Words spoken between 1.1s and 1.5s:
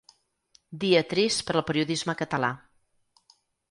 trist